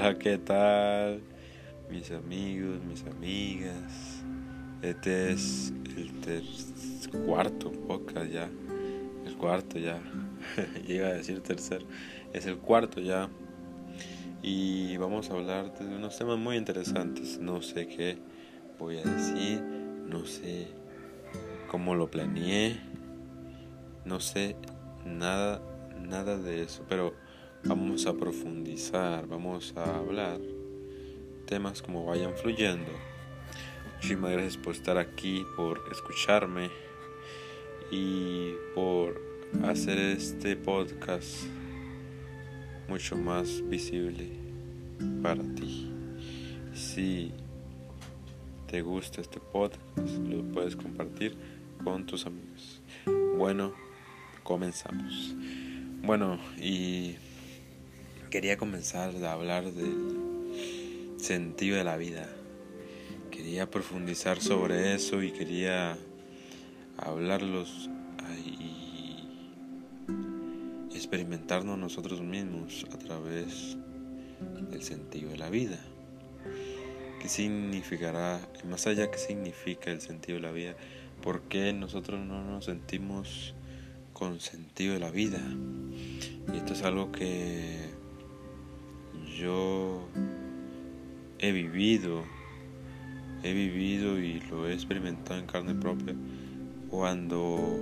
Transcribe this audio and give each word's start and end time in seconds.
Hola, 0.00 0.18
¿qué 0.18 0.38
tal? 0.38 1.20
Mis 1.90 2.10
amigos, 2.10 2.82
mis 2.88 3.04
amigas. 3.04 4.22
Este 4.80 5.32
es 5.32 5.74
el 5.94 7.20
cuarto 7.26 7.70
podcast 7.70 8.30
ya. 8.30 8.48
El 9.26 9.36
cuarto 9.36 9.78
ya. 9.78 10.00
Llega 10.86 11.08
a 11.08 11.12
decir 11.12 11.42
tercer. 11.42 11.84
Es 12.32 12.46
el 12.46 12.56
cuarto 12.56 13.02
ya. 13.02 13.28
Y 14.40 14.96
vamos 14.96 15.28
a 15.28 15.34
hablar 15.34 15.78
de 15.78 15.94
unos 15.94 16.16
temas 16.16 16.38
muy 16.38 16.56
interesantes. 16.56 17.38
No 17.38 17.60
sé 17.60 17.86
qué 17.86 18.16
voy 18.78 19.00
a 19.00 19.02
decir. 19.02 19.60
No 19.60 20.24
sé 20.24 20.68
cómo 21.70 21.94
lo 21.94 22.10
planeé. 22.10 22.80
No 24.06 24.18
sé 24.18 24.56
nada, 25.04 25.60
nada 26.00 26.38
de 26.38 26.62
eso. 26.62 26.86
Pero 26.88 27.12
vamos 27.64 28.06
a 28.06 28.14
profundizar, 28.14 29.26
vamos 29.26 29.74
a 29.76 29.98
hablar 29.98 30.40
temas 31.46 31.82
como 31.82 32.06
vayan 32.06 32.34
fluyendo. 32.36 32.90
Muchísimas 33.94 34.32
gracias 34.32 34.56
por 34.56 34.74
estar 34.74 34.96
aquí, 34.98 35.44
por 35.56 35.82
escucharme 35.90 36.70
y 37.90 38.52
por 38.74 39.20
hacer 39.64 39.98
este 39.98 40.56
podcast 40.56 41.44
mucho 42.88 43.16
más 43.16 43.62
visible 43.68 44.30
para 45.22 45.42
ti. 45.54 45.92
Si 46.72 47.32
te 48.68 48.80
gusta 48.82 49.20
este 49.20 49.40
podcast, 49.40 50.18
lo 50.18 50.42
puedes 50.52 50.76
compartir 50.76 51.36
con 51.82 52.06
tus 52.06 52.26
amigos. 52.26 52.80
Bueno, 53.36 53.72
comenzamos. 54.44 55.34
Bueno, 56.02 56.38
y 56.58 57.16
quería 58.30 58.56
comenzar 58.56 59.12
a 59.24 59.32
hablar 59.32 59.72
del 59.72 61.16
sentido 61.18 61.76
de 61.76 61.84
la 61.84 61.96
vida. 61.96 62.28
Quería 63.32 63.68
profundizar 63.68 64.40
sobre 64.40 64.94
eso 64.94 65.22
y 65.22 65.32
quería 65.32 65.98
hablarlos 66.96 67.90
y 68.46 69.26
experimentarnos 70.94 71.76
nosotros 71.76 72.20
mismos 72.20 72.86
a 72.92 72.98
través 72.98 73.76
del 74.70 74.82
sentido 74.82 75.30
de 75.30 75.38
la 75.38 75.50
vida. 75.50 75.80
¿Qué 77.20 77.28
significará, 77.28 78.40
más 78.64 78.86
allá 78.86 79.10
qué 79.10 79.18
significa 79.18 79.90
el 79.90 80.00
sentido 80.00 80.36
de 80.36 80.42
la 80.42 80.52
vida? 80.52 80.76
¿Por 81.20 81.42
qué 81.42 81.72
nosotros 81.72 82.20
no 82.20 82.44
nos 82.44 82.66
sentimos 82.66 83.54
con 84.12 84.38
sentido 84.38 84.94
de 84.94 85.00
la 85.00 85.10
vida? 85.10 85.40
Y 86.54 86.56
esto 86.56 86.74
es 86.74 86.82
algo 86.82 87.10
que 87.10 87.99
yo 89.36 90.08
he 91.38 91.52
vivido, 91.52 92.24
he 93.42 93.52
vivido 93.52 94.18
y 94.18 94.40
lo 94.50 94.68
he 94.68 94.74
experimentado 94.74 95.40
en 95.40 95.46
carne 95.46 95.74
propia 95.74 96.14
cuando 96.90 97.78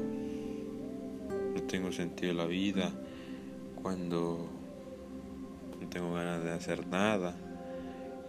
no 1.55 1.63
tengo 1.63 1.91
sentido 1.93 2.33
de 2.33 2.39
la 2.39 2.47
vida, 2.47 2.93
cuando 3.83 4.49
no 5.81 5.89
tengo 5.89 6.15
ganas 6.15 6.45
de 6.45 6.53
hacer 6.53 6.87
nada. 6.87 7.35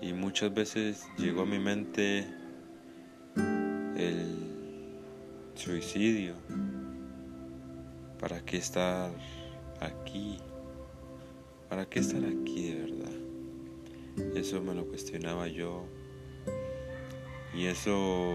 Y 0.01 0.13
muchas 0.13 0.53
veces 0.53 1.05
llegó 1.17 1.41
a 1.41 1.45
mi 1.45 1.59
mente 1.59 2.25
el 3.97 4.49
suicidio. 5.55 6.35
¿Para 8.19 8.43
qué 8.45 8.57
estar 8.57 9.11
aquí? 9.81 10.39
¿Para 11.69 11.87
qué 11.87 11.99
estar 11.99 12.23
aquí 12.25 12.71
de 12.71 12.81
verdad? 12.81 14.35
Eso 14.35 14.59
me 14.61 14.73
lo 14.73 14.87
cuestionaba 14.87 15.47
yo 15.47 15.85
y 17.53 17.65
eso 17.65 18.33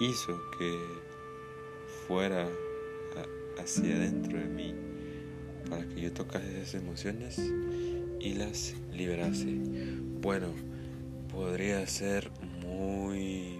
hizo 0.00 0.40
que 0.58 0.78
fuera 2.06 2.48
hacia 3.58 3.94
adentro 3.94 4.38
de 4.38 4.46
mí 4.46 4.74
para 5.68 5.86
que 5.86 6.00
yo 6.00 6.12
tocase 6.12 6.62
esas 6.62 6.82
emociones 6.82 7.38
y 8.18 8.34
las 8.34 8.74
liberase. 8.90 9.54
Bueno, 10.22 10.54
podría 11.30 11.86
ser 11.86 12.30
muy 12.64 13.58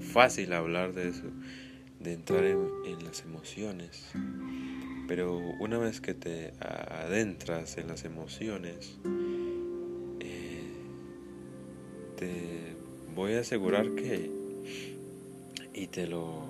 fácil 0.00 0.52
hablar 0.52 0.92
de 0.92 1.08
eso, 1.08 1.30
de 2.00 2.12
entrar 2.12 2.44
en, 2.44 2.68
en 2.84 3.04
las 3.04 3.22
emociones 3.22 4.12
pero 5.10 5.38
una 5.58 5.76
vez 5.76 6.00
que 6.00 6.14
te 6.14 6.52
adentras 6.60 7.76
en 7.78 7.88
las 7.88 8.04
emociones, 8.04 8.96
eh, 10.20 10.70
te 12.16 12.76
voy 13.12 13.32
a 13.32 13.40
asegurar 13.40 13.96
que, 13.96 14.30
y 15.74 15.88
te 15.88 16.06
lo 16.06 16.44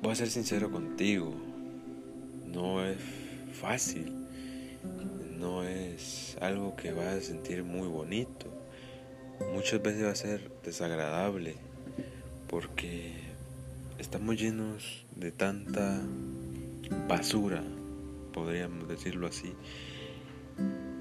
voy 0.00 0.12
a 0.12 0.14
ser 0.14 0.30
sincero 0.30 0.70
contigo, 0.70 1.34
no 2.46 2.86
es 2.86 2.98
fácil, 3.52 4.14
no 5.36 5.64
es 5.64 6.36
algo 6.40 6.76
que 6.76 6.92
vas 6.92 7.06
a 7.06 7.20
sentir 7.22 7.64
muy 7.64 7.88
bonito, 7.88 8.46
muchas 9.52 9.82
veces 9.82 10.04
va 10.04 10.10
a 10.12 10.14
ser 10.14 10.48
desagradable, 10.62 11.56
porque 12.46 13.19
estamos 14.00 14.40
llenos 14.40 15.04
de 15.14 15.30
tanta 15.30 16.00
basura, 17.06 17.62
podríamos 18.32 18.88
decirlo 18.88 19.26
así, 19.26 19.52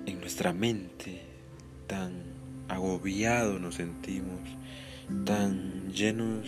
en 0.06 0.20
nuestra 0.20 0.52
mente, 0.52 1.22
tan 1.88 2.12
agobiados 2.68 3.60
nos 3.62 3.76
sentimos, 3.76 4.42
tan 5.26 5.90
llenos 5.94 6.46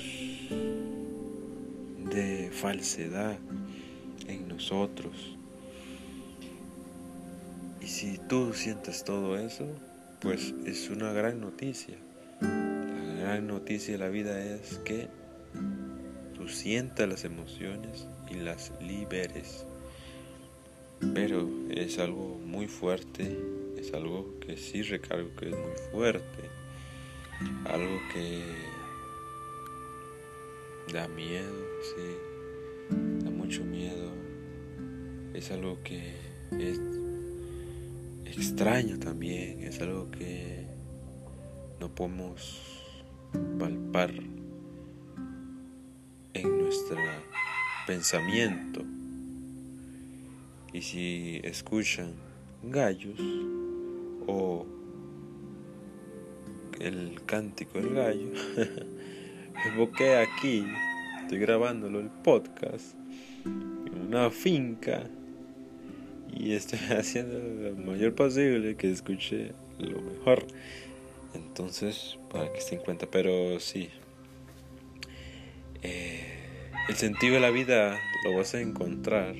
de 2.13 2.51
falsedad 2.51 3.39
en 4.27 4.49
nosotros. 4.49 5.37
Y 7.79 7.87
si 7.87 8.17
tú 8.27 8.53
sientes 8.53 9.05
todo 9.05 9.37
eso, 9.37 9.67
pues 10.19 10.53
es 10.65 10.89
una 10.89 11.13
gran 11.13 11.39
noticia. 11.39 11.95
La 12.41 13.23
gran 13.23 13.47
noticia 13.47 13.93
de 13.93 13.99
la 13.99 14.09
vida 14.09 14.43
es 14.43 14.79
que 14.79 15.07
tú 16.47 17.05
las 17.07 17.23
emociones 17.23 18.07
y 18.29 18.35
las 18.35 18.71
liberes. 18.81 19.65
Pero 21.13 21.47
es 21.69 21.99
algo 21.99 22.39
muy 22.45 22.67
fuerte, 22.67 23.37
es 23.77 23.93
algo 23.93 24.39
que 24.39 24.57
sí 24.57 24.81
recargo 24.83 25.35
que 25.35 25.49
es 25.49 25.55
muy 25.55 25.75
fuerte, 25.91 26.49
algo 27.65 27.99
que 28.13 28.43
da 30.93 31.07
miedo, 31.07 31.65
sí, 31.81 32.95
da 33.23 33.31
mucho 33.31 33.63
miedo, 33.63 34.11
es 35.33 35.49
algo 35.51 35.79
que 35.83 36.15
es 36.59 36.79
extraño 38.25 38.99
también, 38.99 39.63
es 39.63 39.79
algo 39.81 40.11
que 40.11 40.65
no 41.79 41.93
podemos 41.93 42.61
palpar 43.57 44.11
nuestro 46.71 46.97
pensamiento. 47.85 48.81
Y 50.71 50.81
si 50.81 51.41
escuchan 51.43 52.13
gallos 52.63 53.19
o 54.25 54.65
el 56.79 57.21
cántico 57.25 57.77
del 57.77 57.93
gallo, 57.93 58.29
evoqué 59.73 60.15
aquí, 60.15 60.65
estoy 61.21 61.39
grabándolo 61.39 61.99
el 61.99 62.09
podcast 62.09 62.95
en 63.43 64.07
una 64.07 64.29
finca 64.29 65.09
y 66.33 66.53
estoy 66.53 66.79
haciendo 66.97 67.37
lo 67.37 67.75
mayor 67.75 68.15
posible 68.15 68.77
que 68.77 68.91
escuche 68.91 69.51
lo 69.77 70.01
mejor. 70.01 70.47
Entonces, 71.33 72.17
para 72.31 72.53
que 72.53 72.61
se 72.61 72.75
en 72.75 72.81
cuenta, 72.81 73.07
pero 73.11 73.59
sí. 73.59 73.89
Eh, 75.83 76.30
el 76.89 76.95
sentido 76.95 77.35
de 77.35 77.39
la 77.39 77.51
vida 77.51 77.99
lo 78.23 78.35
vas 78.35 78.53
a 78.55 78.61
encontrar 78.61 79.35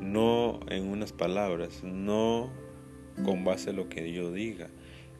no 0.00 0.60
en 0.68 0.88
unas 0.88 1.12
palabras, 1.12 1.82
no 1.82 2.50
con 3.24 3.44
base 3.44 3.70
a 3.70 3.72
lo 3.72 3.88
que 3.88 4.12
yo 4.12 4.32
diga, 4.32 4.68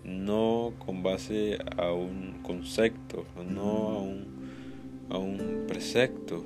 no 0.05 0.75
con 0.79 1.03
base 1.03 1.59
a 1.77 1.93
un 1.93 2.41
concepto, 2.43 3.27
no 3.45 3.89
a 3.89 4.01
un, 4.01 4.27
a 5.11 5.19
un 5.19 5.65
precepto, 5.67 6.45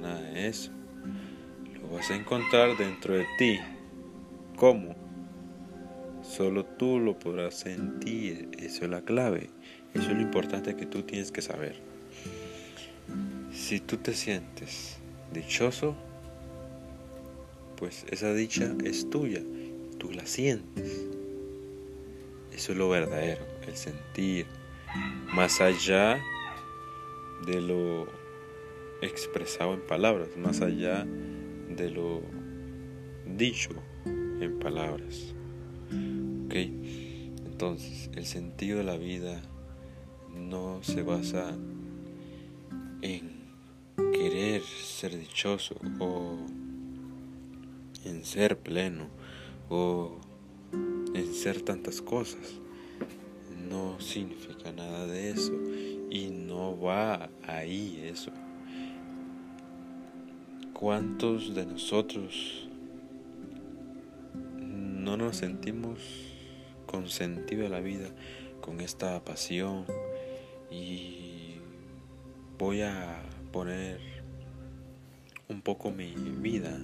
nada 0.00 0.20
de 0.20 0.48
eso. 0.48 0.72
Lo 1.80 1.96
vas 1.96 2.10
a 2.10 2.16
encontrar 2.16 2.76
dentro 2.76 3.14
de 3.14 3.26
ti. 3.38 3.58
¿Cómo? 4.56 4.94
Solo 6.22 6.64
tú 6.64 6.98
lo 6.98 7.18
podrás 7.18 7.54
sentir. 7.54 8.50
Eso 8.58 8.84
es 8.84 8.90
la 8.90 9.02
clave. 9.02 9.50
Eso 9.94 10.10
es 10.10 10.16
lo 10.16 10.22
importante 10.22 10.76
que 10.76 10.86
tú 10.86 11.02
tienes 11.02 11.30
que 11.32 11.42
saber. 11.42 11.91
Si 13.52 13.80
tú 13.80 13.98
te 13.98 14.14
sientes 14.14 14.96
dichoso, 15.32 15.94
pues 17.76 18.06
esa 18.10 18.32
dicha 18.32 18.74
es 18.84 19.10
tuya, 19.10 19.42
tú 19.98 20.10
la 20.10 20.24
sientes. 20.24 21.06
Eso 22.52 22.72
es 22.72 22.78
lo 22.78 22.88
verdadero, 22.88 23.44
el 23.66 23.76
sentir, 23.76 24.46
más 25.34 25.60
allá 25.60 26.18
de 27.46 27.60
lo 27.60 28.06
expresado 29.02 29.74
en 29.74 29.80
palabras, 29.86 30.28
más 30.36 30.60
allá 30.60 31.04
de 31.04 31.90
lo 31.90 32.22
dicho 33.36 33.70
en 34.04 34.58
palabras. 34.60 35.34
¿Ok? 36.46 36.54
Entonces, 36.54 38.10
el 38.14 38.24
sentido 38.26 38.78
de 38.78 38.84
la 38.84 38.96
vida 38.96 39.42
no 40.34 40.82
se 40.82 41.02
basa 41.02 41.54
en 43.02 43.31
querer 44.22 44.62
ser 44.62 45.18
dichoso 45.18 45.74
o 45.98 46.36
en 48.04 48.24
ser 48.24 48.56
pleno 48.56 49.08
o 49.68 50.16
en 50.72 51.34
ser 51.34 51.62
tantas 51.62 52.00
cosas. 52.00 52.60
No 53.68 54.00
significa 54.00 54.70
nada 54.70 55.08
de 55.08 55.30
eso 55.30 55.52
y 56.08 56.28
no 56.30 56.80
va 56.80 57.30
ahí 57.48 58.00
eso. 58.04 58.30
¿Cuántos 60.72 61.56
de 61.56 61.66
nosotros 61.66 62.68
no 64.56 65.16
nos 65.16 65.38
sentimos 65.38 65.98
con 66.86 67.08
sentido 67.08 67.64
de 67.64 67.70
la 67.70 67.80
vida, 67.80 68.08
con 68.60 68.80
esta 68.80 69.24
pasión? 69.24 69.84
Y 70.70 71.56
voy 72.56 72.82
a 72.82 73.20
poner 73.50 74.11
un 75.52 75.62
poco 75.62 75.90
mi 75.90 76.14
vida 76.14 76.78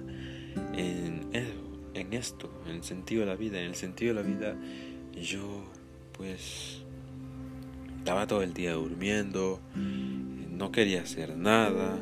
en, 0.73 2.13
esto, 2.13 2.49
en 2.65 2.75
el 2.75 2.83
sentido 2.83 3.21
de 3.21 3.27
la 3.27 3.35
vida. 3.35 3.59
En 3.59 3.65
el 3.65 3.75
sentido 3.75 4.13
de 4.15 4.21
la 4.21 4.27
vida 4.27 4.55
yo 5.13 5.63
pues 6.13 6.83
estaba 7.97 8.27
todo 8.27 8.41
el 8.41 8.53
día 8.53 8.73
durmiendo, 8.73 9.59
no 9.75 10.71
quería 10.71 11.01
hacer 11.01 11.37
nada 11.37 11.97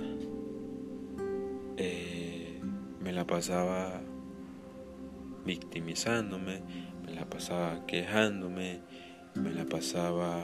eh, 1.80 2.60
me 3.02 3.14
la 3.14 3.28
pasaba 3.28 4.02
victimizándome, 5.46 6.62
me 7.06 7.14
la 7.14 7.30
pasaba 7.30 7.86
quejándome, 7.86 8.82
me 9.36 9.52
la 9.52 9.64
pasaba 9.66 10.44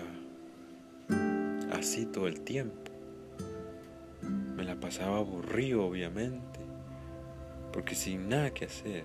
así 1.71 2.05
todo 2.05 2.27
el 2.27 2.41
tiempo. 2.41 2.92
Me 4.63 4.69
la 4.69 4.79
pasaba 4.79 5.17
aburrido, 5.17 5.85
obviamente, 5.85 6.61
porque 7.73 7.95
sin 7.95 8.29
nada 8.29 8.53
que 8.53 8.63
hacer, 8.63 9.03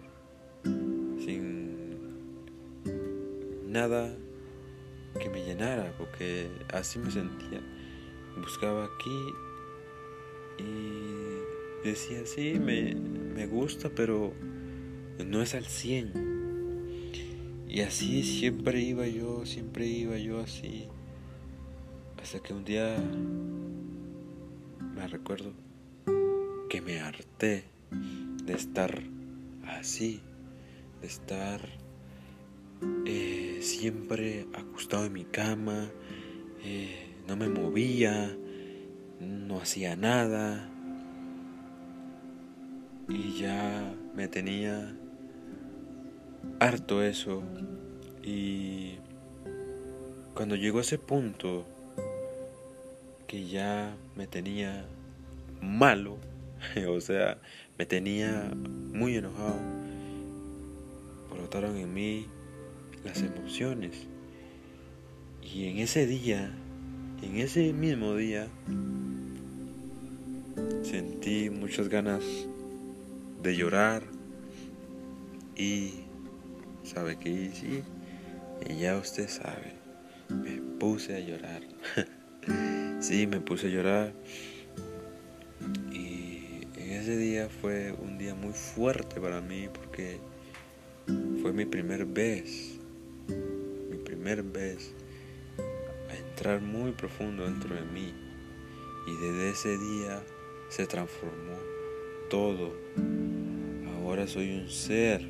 sin 0.63 2.07
nada 3.67 4.17
que 5.21 5.29
me 5.29 5.45
llenara, 5.45 5.93
porque 5.99 6.49
así 6.73 7.01
me 7.01 7.11
sentía. 7.11 7.61
Buscaba 8.41 8.85
aquí 8.85 9.33
y 10.63 11.89
decía, 11.89 12.25
sí, 12.25 12.61
me, 12.61 12.95
me 12.95 13.49
gusta, 13.49 13.91
pero 13.91 14.33
no 15.27 15.43
es 15.43 15.57
al 15.57 15.65
100. 15.65 17.17
Y 17.67 17.81
así 17.81 18.23
siempre 18.23 18.81
iba 18.81 19.09
yo, 19.09 19.45
siempre 19.45 19.87
iba 19.87 20.17
yo 20.19 20.39
así. 20.39 20.87
Hasta 22.23 22.39
que 22.39 22.55
un 22.55 22.65
día 22.65 22.97
me 24.99 25.06
recuerdo 25.06 25.53
que 26.69 26.81
me 26.81 26.99
harté 26.99 27.62
de 28.45 28.53
estar 28.53 29.00
así, 29.65 30.21
de 31.00 31.06
estar 31.06 31.61
eh, 33.06 33.61
siempre 33.62 34.49
acostado 34.55 35.06
en 35.06 35.12
mi 35.12 35.25
cama, 35.25 35.89
eh, 36.65 37.15
no 37.29 37.37
me 37.37 37.49
movía, 37.49 38.37
no 39.21 39.61
hacía 39.61 39.95
nada, 39.95 40.69
y 43.09 43.39
ya 43.39 43.95
me 44.17 44.27
tenía 44.27 44.97
harto 46.59 47.05
eso. 47.05 47.45
Y 48.25 48.97
cuando 50.35 50.56
llegó 50.56 50.79
a 50.79 50.83
ese 50.83 50.99
punto 50.99 51.69
que 53.29 53.47
ya 53.47 53.95
me 54.17 54.27
tenía 54.27 54.85
malo, 55.61 56.19
o 56.89 57.01
sea, 57.01 57.39
me 57.79 57.87
tenía 57.87 58.51
muy 58.93 59.17
enojado, 59.17 59.61
brotaron 61.31 61.77
en 61.77 61.95
mí 61.95 62.27
las 63.05 63.23
emociones. 63.23 64.09
Y 65.43 65.69
en 65.69 65.79
ese 65.79 66.07
día, 66.07 66.51
en 67.23 67.37
ese 67.37 67.73
mismo 67.73 68.17
día, 68.17 68.49
sentí 70.83 71.49
muchas 71.51 71.89
ganas 71.89 72.25
de 73.43 73.57
llorar. 73.57 74.03
Y 75.57 76.05
sabe 76.83 77.19
que 77.19 77.29
hice 77.29 77.83
y 78.69 78.77
ya 78.79 78.97
usted 78.97 79.29
sabe 79.29 79.75
me 80.29 80.61
puse 80.79 81.17
a 81.17 81.21
llorar 81.21 81.63
sí 83.00 83.27
me 83.27 83.41
puse 83.41 83.67
a 83.67 83.71
llorar 83.71 84.12
y 85.93 86.67
en 86.77 86.91
ese 86.91 87.17
día 87.17 87.49
fue 87.49 87.93
un 87.93 88.19
día 88.19 88.35
muy 88.35 88.53
fuerte 88.53 89.21
para 89.21 89.41
mí 89.41 89.69
porque 89.73 90.19
fue 91.41 91.53
mi 91.53 91.65
primer 91.65 92.05
vez 92.05 92.79
mi 93.91 93.99
primer 93.99 94.43
vez 94.43 94.93
a 96.11 96.17
entrar 96.17 96.61
muy 96.61 96.93
profundo 96.93 97.45
dentro 97.45 97.75
de 97.75 97.83
mí 97.83 98.15
y 99.06 99.27
desde 99.27 99.50
ese 99.50 99.79
día 99.79 100.23
se 100.69 100.87
transformó 100.87 101.56
todo 102.29 102.73
Ahora 104.09 104.27
soy 104.27 104.50
un 104.59 104.71
ser 104.71 105.21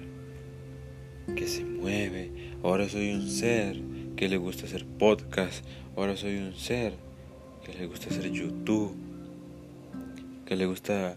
que 1.35 1.49
se 1.49 1.65
mueve. 1.65 2.31
Ahora 2.63 2.89
soy 2.89 3.13
un 3.13 3.29
ser 3.29 3.77
que 4.15 4.29
le 4.29 4.37
gusta 4.37 4.67
hacer 4.67 4.87
podcast. 4.87 5.65
Ahora 5.97 6.17
soy 6.17 6.37
un 6.37 6.55
ser 6.55 6.93
que 7.71 7.79
le 7.79 7.87
gusta 7.87 8.09
hacer 8.09 8.31
YouTube. 8.31 8.95
Que 10.47 10.57
le 10.57 10.67
gusta 10.67 11.17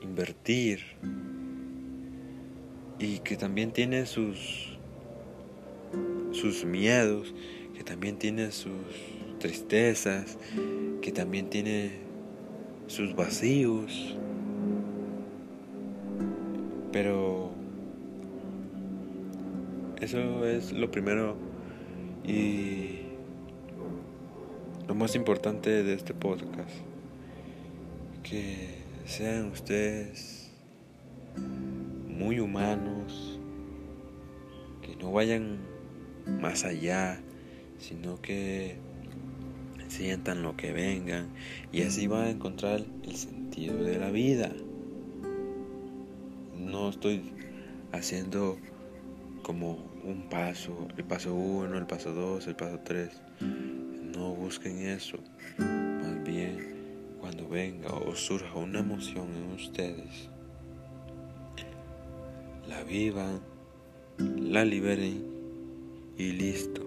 invertir. 0.00 0.80
Y 2.98 3.18
que 3.18 3.36
también 3.36 3.72
tiene 3.72 4.06
sus 4.06 4.72
sus 6.32 6.64
miedos, 6.64 7.34
que 7.74 7.82
también 7.82 8.18
tiene 8.18 8.52
sus 8.52 8.72
tristezas, 9.38 10.38
que 11.00 11.10
también 11.10 11.48
tiene 11.50 11.92
sus 12.86 13.16
vacíos. 13.16 14.16
Pero 16.92 17.50
eso 20.00 20.46
es 20.46 20.72
lo 20.72 20.90
primero 20.90 21.36
y 22.24 22.95
lo 24.86 24.94
más 24.94 25.14
importante 25.14 25.82
de 25.82 25.94
este 25.94 26.14
podcast. 26.14 26.70
Que 28.22 28.78
sean 29.04 29.50
ustedes 29.50 30.50
muy 31.36 32.40
humanos, 32.40 33.38
que 34.82 34.96
no 34.96 35.12
vayan 35.12 35.58
más 36.40 36.64
allá, 36.64 37.20
sino 37.78 38.20
que 38.20 38.76
sientan 39.88 40.42
lo 40.42 40.56
que 40.56 40.72
vengan 40.72 41.28
y 41.70 41.82
así 41.82 42.08
van 42.08 42.24
a 42.24 42.30
encontrar 42.30 42.84
el 43.04 43.16
sentido 43.16 43.76
de 43.84 43.98
la 43.98 44.10
vida 44.10 44.50
no 46.66 46.90
estoy 46.90 47.22
haciendo 47.92 48.58
como 49.42 49.78
un 50.04 50.28
paso, 50.28 50.88
el 50.96 51.04
paso 51.04 51.34
uno, 51.34 51.78
el 51.78 51.86
paso 51.86 52.12
dos, 52.12 52.46
el 52.46 52.56
paso 52.56 52.80
tres. 52.84 53.10
No 54.16 54.34
busquen 54.34 54.78
eso. 54.78 55.18
Más 55.58 56.24
bien, 56.24 57.16
cuando 57.20 57.46
venga 57.46 57.92
o 57.92 58.14
surja 58.14 58.54
una 58.54 58.78
emoción 58.78 59.28
en 59.36 59.52
ustedes, 59.52 60.30
la 62.66 62.82
vivan, 62.84 63.42
la 64.16 64.64
liberen 64.64 65.22
y 66.16 66.32
listo. 66.32 66.80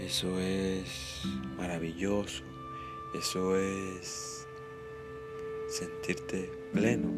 Eso 0.00 0.40
es 0.40 1.22
maravilloso. 1.56 2.42
Eso 3.16 3.56
es 3.56 4.44
sentirte 5.68 6.50
pleno, 6.72 7.08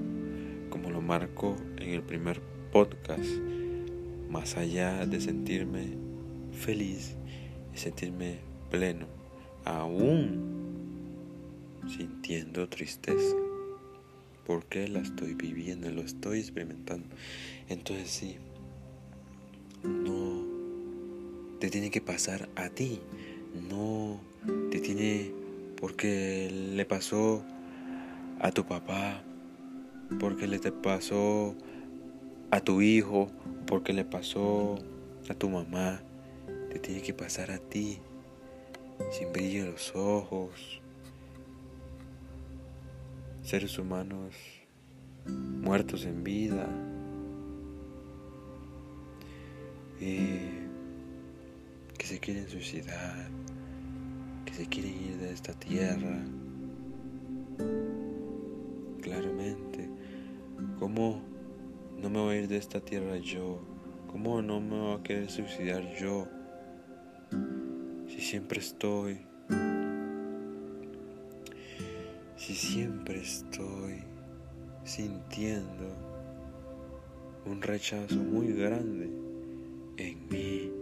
como 0.69 0.91
lo 0.91 1.01
marco 1.01 1.57
en 1.79 1.95
el 1.95 2.03
primer 2.03 2.43
podcast, 2.71 3.25
más 4.29 4.59
allá 4.59 5.07
de 5.07 5.19
sentirme 5.19 5.97
feliz 6.53 7.17
sentirme 7.75 8.39
pleno, 8.71 9.07
aún 9.65 10.55
sintiendo 11.89 12.69
tristeza. 12.69 13.37
¿Por 14.47 14.67
qué 14.67 14.89
la 14.89 15.01
estoy 15.01 15.35
viviendo? 15.35 15.91
Lo 15.91 16.03
estoy 16.03 16.41
experimentando. 16.41 17.07
Entonces 17.69 18.11
sí, 18.11 18.37
no 19.83 20.45
te 21.61 21.71
tiene 21.71 21.91
que 21.91 22.01
pasar 22.01 22.49
a 22.57 22.69
ti. 22.69 23.01
No 23.71 24.21
te 24.71 24.81
tiene 24.81 25.33
porque 25.81 26.51
le 26.75 26.85
pasó 26.85 27.43
a 28.41 28.51
tu 28.51 28.65
papá, 28.65 29.23
porque 30.19 30.47
le 30.47 30.59
te 30.59 30.73
pasó 30.73 31.55
a 32.51 32.61
tu 32.61 32.83
hijo, 32.83 33.29
porque 33.67 33.93
le 33.93 34.05
pasó 34.05 34.79
a 35.29 35.35
tu 35.35 35.49
mamá. 35.49 36.01
Te 36.75 36.81
tiene 36.81 37.03
que 37.03 37.15
pasar 37.15 37.53
a 37.53 37.59
ti, 37.59 38.01
sin 39.13 39.33
brillo 39.33 39.63
en 39.63 39.71
los 39.71 39.95
ojos. 39.95 40.83
Seres 43.45 43.79
humanos 43.79 44.35
muertos 45.25 46.05
en 46.05 46.25
vida. 46.25 46.69
que 51.97 52.05
se 52.05 52.19
quieren 52.19 52.49
suicidar, 52.49 53.29
que 54.45 54.53
se 54.53 54.67
quieren 54.67 54.93
ir 55.01 55.17
de 55.19 55.33
esta 55.33 55.53
tierra. 55.55 56.25
Claramente, 59.01 59.89
¿cómo 60.81 61.23
no 62.03 62.11
me 62.11 62.19
voy 62.19 62.35
a 62.35 62.41
ir 62.41 62.49
de 62.49 62.57
esta 62.57 62.81
tierra 62.81 63.17
yo? 63.19 63.61
¿Cómo 64.09 64.43
no 64.43 64.61
me 64.61 64.77
voy 64.77 64.99
a 64.99 65.03
querer 65.05 65.31
suicidar 65.31 65.95
yo? 65.95 66.27
Si 68.25 68.31
siempre 68.31 68.59
estoy, 68.59 69.19
si 72.39 72.55
siempre 72.55 73.21
estoy 73.21 74.03
sintiendo 74.83 75.95
un 77.45 77.61
rechazo 77.61 78.17
muy 78.17 78.55
grande 78.55 79.11
en 79.99 80.29
mí, 80.31 80.73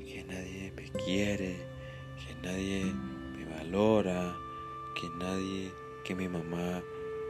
que 0.00 0.24
nadie 0.24 0.72
me 0.74 0.90
quiere, 1.04 1.58
que 2.16 2.34
nadie 2.48 2.92
me 3.36 3.44
valora, 3.54 4.34
que 5.00 5.08
nadie, 5.24 5.70
que 6.04 6.16
mi 6.16 6.28
mamá 6.28 6.82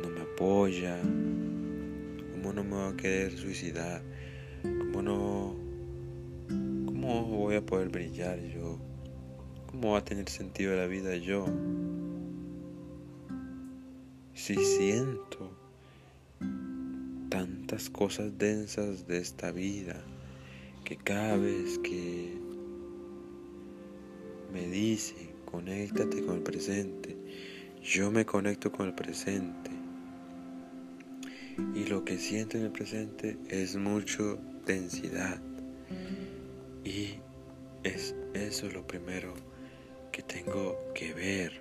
no 0.02 0.08
me 0.08 0.22
apoya, 0.22 0.98
cómo 2.32 2.54
no 2.54 2.64
me 2.64 2.76
va 2.76 2.88
a 2.88 2.96
querer 2.96 3.36
suicidar, 3.36 4.02
cómo 4.62 5.02
no, 5.02 5.54
cómo 6.86 7.24
voy 7.24 7.56
a 7.56 7.66
poder 7.66 7.90
brillar 7.90 8.40
yo, 8.40 8.87
cómo 9.70 9.92
va 9.92 9.98
a 9.98 10.04
tener 10.04 10.28
sentido 10.28 10.74
la 10.74 10.86
vida 10.86 11.14
yo. 11.16 11.46
Si 14.34 14.54
siento 14.56 15.50
tantas 17.28 17.90
cosas 17.90 18.38
densas 18.38 19.06
de 19.06 19.18
esta 19.18 19.52
vida, 19.52 20.00
que 20.84 20.96
cada 20.96 21.36
vez 21.36 21.78
que 21.78 22.38
me 24.52 24.66
dice, 24.68 25.14
conéctate 25.44 26.24
con 26.24 26.36
el 26.36 26.42
presente, 26.42 27.16
yo 27.82 28.10
me 28.10 28.24
conecto 28.24 28.72
con 28.72 28.86
el 28.86 28.94
presente. 28.94 29.70
Y 31.74 31.84
lo 31.86 32.04
que 32.04 32.18
siento 32.18 32.56
en 32.56 32.64
el 32.64 32.70
presente 32.70 33.36
es 33.48 33.76
mucho 33.76 34.38
densidad. 34.64 35.40
Y 36.84 37.16
es 37.82 38.14
eso 38.32 38.68
lo 38.70 38.86
primero 38.86 39.34
tengo 40.22 40.78
que 40.94 41.12
ver. 41.12 41.60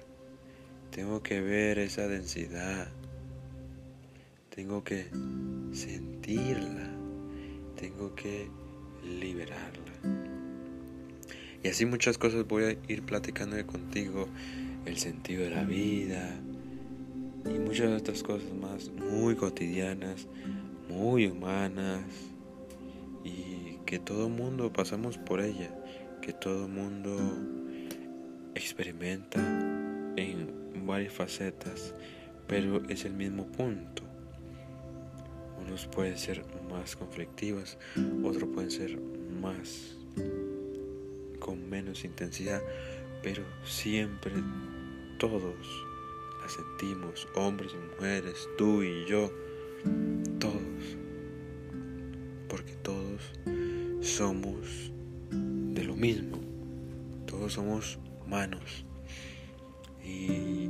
Tengo 0.91 1.21
que 1.21 1.41
ver 1.41 1.79
esa 1.79 2.07
densidad. 2.07 2.87
Tengo 4.49 4.83
que 4.83 5.05
sentirla. 5.73 6.89
Tengo 7.75 8.15
que 8.15 8.49
liberarla. 9.03 9.87
Y 11.63 11.67
así 11.69 11.85
muchas 11.85 12.17
cosas 12.17 12.47
voy 12.47 12.63
a 12.63 12.71
ir 12.91 13.03
platicando 13.03 13.55
contigo, 13.65 14.27
el 14.85 14.97
sentido 14.97 15.43
de 15.43 15.49
la 15.49 15.63
vida 15.63 16.39
y 17.45 17.59
muchas 17.59 18.01
otras 18.01 18.23
cosas 18.23 18.53
más 18.53 18.89
muy 18.89 19.35
cotidianas, 19.35 20.27
muy 20.89 21.27
humanas 21.27 22.03
y 23.23 23.77
que 23.85 23.99
todo 23.99 24.29
mundo 24.29 24.71
pasamos 24.71 25.17
por 25.17 25.41
ella, 25.41 25.69
que 26.21 26.33
todo 26.33 26.67
mundo 26.67 27.17
experimenta 28.57 29.39
en 30.17 30.85
varias 30.85 31.13
facetas, 31.13 31.93
pero 32.47 32.83
es 32.89 33.05
el 33.05 33.13
mismo 33.13 33.45
punto. 33.45 34.03
Unos 35.61 35.85
pueden 35.87 36.17
ser 36.17 36.43
más 36.69 36.95
conflictivos, 36.95 37.77
otros 38.23 38.49
pueden 38.53 38.71
ser 38.71 38.99
más 39.41 39.97
con 41.39 41.69
menos 41.69 42.03
intensidad, 42.03 42.61
pero 43.21 43.43
siempre 43.63 44.33
todos 45.19 45.85
la 46.41 46.49
sentimos, 46.49 47.27
hombres 47.35 47.71
y 47.73 47.95
mujeres, 47.95 48.47
tú 48.57 48.81
y 48.81 49.05
yo, 49.05 49.31
todos, 50.39 50.97
porque 52.47 52.73
todos 52.81 53.21
somos 54.01 54.91
de 55.29 55.83
lo 55.83 55.95
mismo, 55.95 56.39
todos 57.25 57.53
somos 57.53 57.99
humanos. 58.27 58.85
Y 60.03 60.69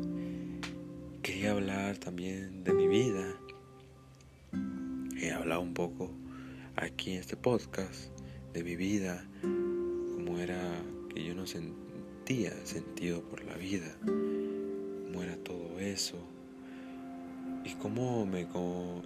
quería 1.21 1.51
hablar 1.51 1.97
también 1.97 2.63
de 2.63 2.73
mi 2.73 2.87
vida 2.87 3.35
he 5.19 5.31
hablado 5.31 5.61
un 5.61 5.73
poco 5.73 6.11
aquí 6.75 7.13
en 7.13 7.19
este 7.19 7.35
podcast 7.35 8.11
de 8.53 8.63
mi 8.63 8.75
vida, 8.75 9.25
cómo 9.41 10.37
era 10.37 10.59
que 11.13 11.23
yo 11.23 11.33
no 11.33 11.47
sentía 11.47 12.53
sentido 12.65 13.21
por 13.23 13.43
la 13.43 13.55
vida, 13.55 13.97
cómo 14.05 15.23
era 15.23 15.35
todo 15.37 15.79
eso. 15.79 16.17
Y 17.65 17.73
cómo 17.73 18.25
me... 18.25 18.47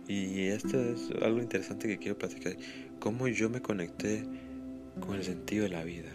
y 0.08 0.48
esto 0.48 0.80
es 0.80 1.10
algo 1.24 1.40
interesante 1.40 1.88
que 1.88 1.98
quiero 1.98 2.18
platicar. 2.18 2.58
Cómo 3.00 3.28
yo 3.28 3.50
me 3.50 3.62
conecté 3.62 4.24
con 5.00 5.16
el 5.16 5.24
sentido 5.24 5.64
de 5.64 5.70
la 5.70 5.84
vida. 5.84 6.12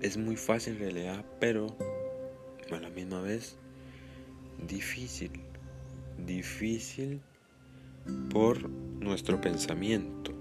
Es 0.00 0.16
muy 0.16 0.36
fácil 0.36 0.74
en 0.74 0.78
realidad, 0.80 1.24
pero 1.40 1.76
a 2.70 2.78
la 2.78 2.90
misma 2.90 3.20
vez 3.20 3.56
difícil. 4.66 5.32
Difícil 6.24 7.20
por 8.30 8.68
nuestro 8.68 9.40
pensamiento. 9.40 10.32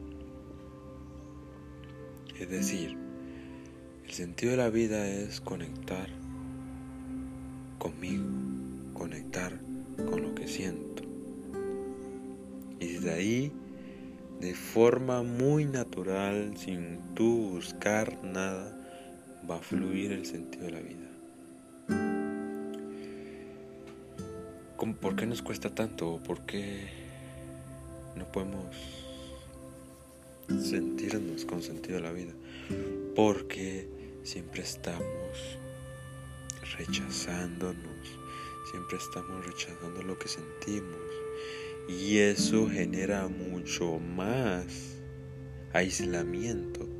Es 2.40 2.50
decir, 2.50 2.96
el 4.06 4.12
sentido 4.12 4.52
de 4.52 4.58
la 4.58 4.70
vida 4.70 5.08
es 5.08 5.42
conectar 5.42 6.08
conmigo, 7.80 8.26
conectar 8.94 9.60
con 10.10 10.22
lo 10.22 10.36
que 10.36 10.48
siento. 10.48 11.04
Y 12.80 12.94
desde 12.94 13.12
ahí, 13.12 13.52
de 14.40 14.54
forma 14.54 15.24
muy 15.24 15.66
natural, 15.66 16.56
sin 16.58 17.00
tú 17.16 17.50
buscar 17.54 18.24
nada, 18.24 18.77
va 19.50 19.58
a 19.58 19.62
fluir 19.62 20.12
el 20.12 20.26
sentido 20.26 20.66
de 20.66 20.72
la 20.72 20.80
vida. 20.80 21.08
¿Por 25.02 25.16
qué 25.16 25.26
nos 25.26 25.42
cuesta 25.42 25.70
tanto? 25.70 26.20
¿Por 26.26 26.42
qué 26.46 26.88
no 28.16 28.26
podemos 28.32 28.76
sentirnos 30.48 31.46
con 31.46 31.62
sentido 31.62 31.98
de 31.98 32.04
la 32.04 32.12
vida 32.12 32.34
porque 33.16 33.88
siempre 34.24 34.62
estamos 34.62 35.58
rechazándonos, 36.78 38.08
siempre 38.72 38.98
estamos 38.98 39.46
rechazando 39.46 40.04
lo 40.04 40.18
que 40.18 40.28
sentimos 40.28 41.00
y 41.88 42.18
eso 42.18 42.70
genera 42.70 43.28
mucho 43.28 44.00
más 44.00 44.98
aislamiento 45.74 46.97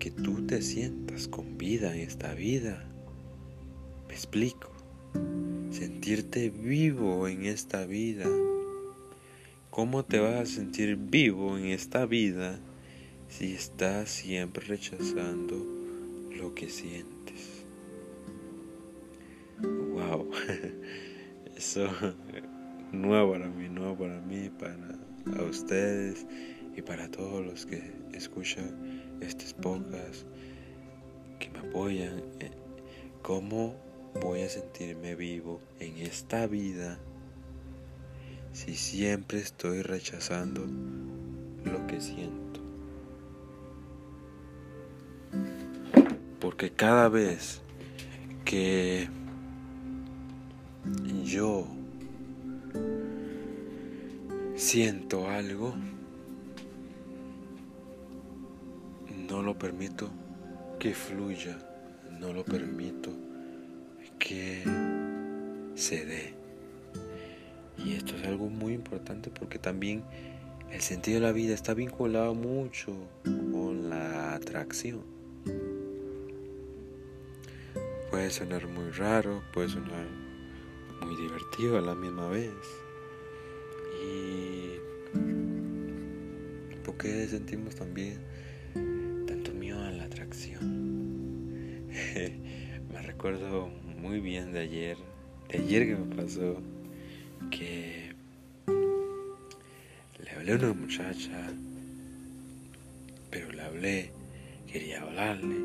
que 0.00 0.10
tú 0.10 0.44
te 0.48 0.62
sientas 0.62 1.28
con 1.28 1.56
vida 1.56 1.94
en 1.94 2.00
esta 2.00 2.34
vida. 2.34 2.84
Me 4.08 4.14
explico. 4.14 4.72
Sentirte 5.70 6.50
vivo 6.50 7.28
en 7.28 7.44
esta 7.44 7.86
vida 7.86 8.26
¿Cómo 9.70 10.04
te 10.04 10.18
vas 10.18 10.34
a 10.34 10.46
sentir 10.46 10.96
vivo 10.96 11.56
en 11.56 11.66
esta 11.66 12.04
vida 12.04 12.58
si 13.28 13.52
estás 13.52 14.10
siempre 14.10 14.66
rechazando 14.66 15.64
lo 16.36 16.52
que 16.56 16.68
sientes? 16.68 17.64
Wow, 19.60 20.28
eso 21.56 21.88
nuevo 22.90 23.32
para 23.32 23.48
mí, 23.48 23.68
nuevo 23.68 23.96
para 23.96 24.20
mí, 24.20 24.50
para 24.50 25.44
ustedes 25.44 26.26
y 26.76 26.82
para 26.82 27.08
todos 27.08 27.46
los 27.46 27.64
que 27.64 27.92
escuchan 28.12 28.89
estas 29.20 29.54
pocas 29.54 30.24
que 31.38 31.50
me 31.50 31.58
apoyan. 31.60 32.22
Eh, 32.40 32.50
¿Cómo 33.22 33.74
voy 34.20 34.42
a 34.42 34.48
sentirme 34.48 35.14
vivo 35.14 35.60
en 35.78 35.98
esta 35.98 36.46
vida? 36.46 36.98
si 38.52 38.74
siempre 38.74 39.38
estoy 39.38 39.82
rechazando 39.82 40.66
lo 41.64 41.86
que 41.86 42.00
siento? 42.00 42.60
Porque 46.40 46.70
cada 46.70 47.08
vez 47.08 47.60
que 48.44 49.08
yo 51.24 51.66
siento 54.56 55.28
algo, 55.28 55.74
no 59.30 59.42
lo 59.42 59.56
permito 59.56 60.10
que 60.80 60.92
fluya, 60.92 61.56
no 62.18 62.32
lo 62.32 62.44
permito 62.44 63.12
que 64.18 64.64
se 65.76 66.04
dé. 66.04 66.34
Y 67.78 67.92
esto 67.92 68.16
es 68.16 68.26
algo 68.26 68.48
muy 68.48 68.72
importante 68.72 69.30
porque 69.30 69.60
también 69.60 70.02
el 70.72 70.80
sentido 70.80 71.20
de 71.20 71.26
la 71.26 71.32
vida 71.32 71.54
está 71.54 71.74
vinculado 71.74 72.34
mucho 72.34 72.92
con 73.24 73.88
la 73.88 74.34
atracción. 74.34 75.04
Puede 78.10 78.30
sonar 78.30 78.66
muy 78.66 78.90
raro, 78.90 79.44
puede 79.52 79.68
sonar 79.68 80.08
muy 81.06 81.16
divertido 81.16 81.78
a 81.78 81.80
la 81.80 81.94
misma 81.94 82.28
vez. 82.28 82.50
Y 84.04 84.72
porque 86.84 87.28
sentimos 87.28 87.76
también 87.76 88.18
me 92.92 93.02
recuerdo 93.02 93.68
muy 94.00 94.20
bien 94.20 94.52
de 94.52 94.60
ayer, 94.60 94.96
de 95.48 95.58
ayer 95.58 95.86
que 95.86 95.96
me 95.96 96.16
pasó, 96.16 96.56
que 97.50 98.14
le 100.24 100.30
hablé 100.30 100.52
a 100.52 100.56
una 100.56 100.72
muchacha, 100.72 101.52
pero 103.30 103.52
le 103.52 103.60
hablé, 103.60 104.12
quería 104.66 105.02
hablarle, 105.02 105.56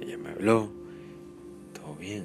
ella 0.00 0.16
me 0.16 0.30
habló, 0.30 0.72
todo 1.74 1.94
bien, 1.96 2.24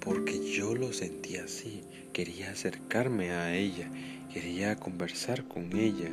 porque 0.00 0.52
yo 0.52 0.74
lo 0.74 0.92
sentía 0.92 1.44
así, 1.44 1.84
quería 2.12 2.50
acercarme 2.50 3.30
a 3.30 3.56
ella, 3.56 3.90
quería 4.30 4.76
conversar 4.76 5.48
con 5.48 5.74
ella. 5.74 6.10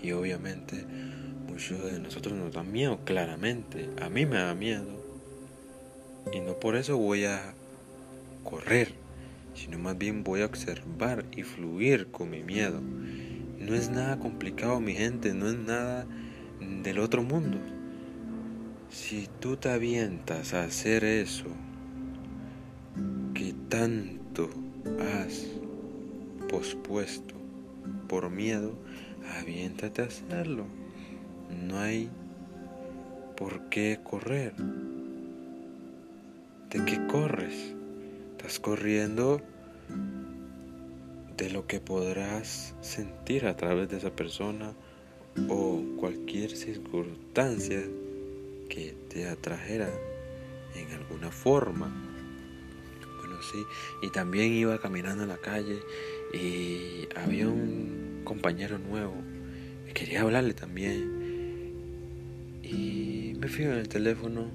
Y 0.00 0.12
obviamente 0.12 0.86
de 1.58 1.98
nosotros 1.98 2.34
nos 2.34 2.54
da 2.54 2.62
miedo, 2.62 3.00
claramente. 3.04 3.90
A 4.00 4.08
mí 4.08 4.26
me 4.26 4.36
da 4.36 4.54
miedo. 4.54 4.86
Y 6.32 6.38
no 6.38 6.54
por 6.54 6.76
eso 6.76 6.96
voy 6.96 7.24
a 7.24 7.52
correr, 8.44 8.92
sino 9.54 9.76
más 9.78 9.98
bien 9.98 10.22
voy 10.22 10.42
a 10.42 10.46
observar 10.46 11.24
y 11.32 11.42
fluir 11.42 12.12
con 12.12 12.30
mi 12.30 12.44
miedo. 12.44 12.80
No 13.58 13.74
es 13.74 13.90
nada 13.90 14.20
complicado, 14.20 14.78
mi 14.80 14.94
gente, 14.94 15.34
no 15.34 15.48
es 15.48 15.58
nada 15.58 16.06
del 16.60 17.00
otro 17.00 17.24
mundo. 17.24 17.58
Si 18.88 19.28
tú 19.40 19.56
te 19.56 19.70
avientas 19.70 20.54
a 20.54 20.62
hacer 20.62 21.02
eso 21.02 21.46
que 23.34 23.52
tanto 23.68 24.48
has 25.00 25.44
pospuesto 26.48 27.34
por 28.06 28.30
miedo, 28.30 28.78
aviéntate 29.40 30.02
a 30.02 30.06
hacerlo. 30.06 30.77
No 31.50 31.78
hay 31.78 32.10
por 33.36 33.68
qué 33.68 34.00
correr. 34.02 34.54
¿De 36.70 36.84
qué 36.84 37.06
corres? 37.06 37.74
Estás 38.32 38.58
corriendo 38.60 39.40
de 41.36 41.50
lo 41.50 41.66
que 41.66 41.80
podrás 41.80 42.74
sentir 42.80 43.46
a 43.46 43.56
través 43.56 43.88
de 43.88 43.98
esa 43.98 44.10
persona 44.10 44.72
o 45.48 45.82
cualquier 45.98 46.50
circunstancia 46.50 47.80
que 48.68 48.94
te 49.08 49.28
atrajera 49.28 49.88
en 50.74 50.92
alguna 50.92 51.30
forma. 51.30 51.86
Bueno, 53.18 53.36
sí, 53.42 53.58
y 54.02 54.10
también 54.10 54.52
iba 54.52 54.78
caminando 54.80 55.22
en 55.22 55.28
la 55.28 55.38
calle 55.38 55.78
y 56.34 57.08
había 57.16 57.48
un 57.48 58.22
compañero 58.24 58.78
nuevo 58.78 59.14
que 59.86 59.92
quería 59.92 60.22
hablarle 60.22 60.54
también. 60.54 61.17
Y 62.70 63.34
me 63.38 63.48
fui 63.48 63.64
en 63.64 63.72
el 63.72 63.88
teléfono, 63.88 64.46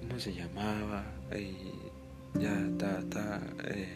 cómo 0.00 0.20
se 0.20 0.32
llamaba, 0.32 1.04
y 1.36 2.38
ya 2.38 2.66
está, 2.66 3.00
está, 3.00 3.42
eh, 3.64 3.88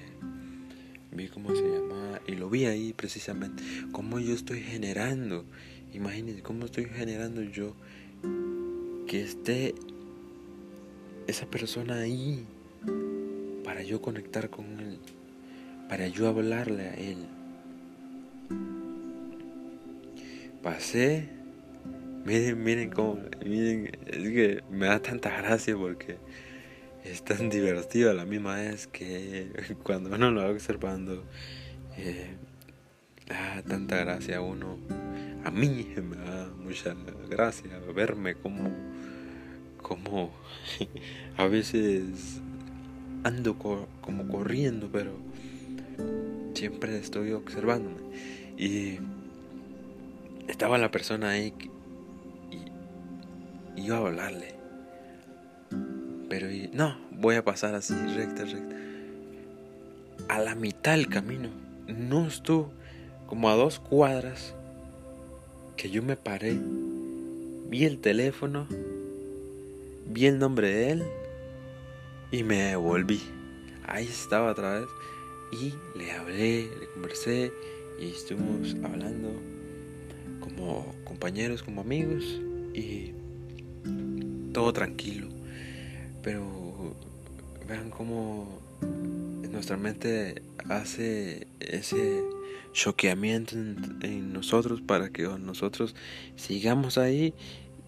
vi 1.12 1.28
cómo 1.28 1.54
se 1.54 1.62
llamaba 1.62 2.20
y 2.26 2.32
lo 2.32 2.50
vi 2.50 2.66
ahí 2.66 2.92
precisamente, 2.92 3.62
cómo 3.92 4.18
yo 4.18 4.34
estoy 4.34 4.60
generando, 4.60 5.44
imagínense 5.92 6.42
cómo 6.42 6.66
estoy 6.66 6.86
generando 6.86 7.42
yo 7.42 7.74
que 9.06 9.22
esté 9.22 9.74
esa 11.26 11.46
persona 11.46 12.00
ahí 12.00 12.44
para 13.64 13.82
yo 13.82 14.02
conectar 14.02 14.50
con 14.50 14.66
él, 14.80 14.98
para 15.88 16.08
yo 16.08 16.26
hablarle 16.26 16.88
a 16.88 16.94
él. 16.94 17.18
Pasé 20.62 21.37
Miren, 22.24 22.62
miren 22.62 22.90
cómo, 22.90 23.18
miren, 23.44 23.90
es 24.06 24.16
que 24.16 24.62
me 24.70 24.86
da 24.86 25.00
tanta 25.00 25.30
gracia 25.36 25.76
porque 25.76 26.18
es 27.04 27.24
tan 27.24 27.48
divertido 27.48 28.10
a 28.10 28.14
la 28.14 28.24
misma 28.24 28.56
vez 28.56 28.86
que 28.86 29.50
cuando 29.82 30.14
uno 30.14 30.30
lo 30.30 30.42
va 30.42 30.50
observando, 30.50 31.24
eh, 31.96 32.36
da 33.26 33.62
tanta 33.62 33.96
gracia 33.98 34.38
a 34.38 34.40
uno. 34.40 34.78
A 35.44 35.50
mí 35.50 35.88
me 35.96 36.16
da 36.16 36.50
mucha 36.58 36.94
gracia 37.30 37.78
verme 37.94 38.34
como, 38.34 38.70
como 39.80 40.32
a 41.36 41.46
veces 41.46 42.40
ando 43.24 43.58
como 43.58 44.28
corriendo, 44.28 44.90
pero 44.92 45.12
siempre 46.54 46.98
estoy 46.98 47.32
observándome. 47.32 47.96
Y 48.56 48.98
estaba 50.48 50.76
la 50.78 50.90
persona 50.90 51.30
ahí 51.30 51.52
iba 53.88 53.96
a 53.96 54.00
hablarle. 54.00 54.54
Pero 56.28 56.46
no, 56.72 56.98
voy 57.10 57.36
a 57.36 57.44
pasar 57.44 57.74
así, 57.74 57.94
recta, 58.14 58.44
recta. 58.44 58.76
A 60.28 60.40
la 60.40 60.54
mitad 60.54 60.92
del 60.92 61.08
camino, 61.08 61.48
no 61.86 62.26
estuvo 62.26 62.70
como 63.26 63.48
a 63.48 63.54
dos 63.54 63.78
cuadras, 63.78 64.54
que 65.76 65.90
yo 65.90 66.02
me 66.02 66.16
paré, 66.16 66.58
vi 67.70 67.84
el 67.84 67.98
teléfono, 67.98 68.66
vi 70.06 70.26
el 70.26 70.38
nombre 70.38 70.70
de 70.70 70.90
él 70.90 71.04
y 72.30 72.42
me 72.42 72.62
devolví. 72.64 73.22
Ahí 73.86 74.04
estaba 74.04 74.50
otra 74.50 74.80
vez 74.80 74.88
y 75.52 75.72
le 75.98 76.12
hablé, 76.12 76.68
le 76.78 76.88
conversé 76.92 77.52
y 77.98 78.10
estuvimos 78.10 78.76
hablando 78.84 79.30
como 80.40 80.94
compañeros, 81.04 81.62
como 81.62 81.80
amigos 81.80 82.24
y 82.74 83.12
todo 84.52 84.72
tranquilo. 84.72 85.28
Pero 86.22 86.94
vean 87.68 87.90
cómo 87.90 88.60
nuestra 89.50 89.76
mente 89.76 90.42
hace 90.68 91.46
ese 91.60 92.22
choqueamiento 92.72 93.56
en, 93.56 94.32
nosotros 94.32 94.80
para 94.80 95.10
que 95.10 95.24
nosotros 95.24 95.94
sigamos 96.36 96.98
ahí 96.98 97.34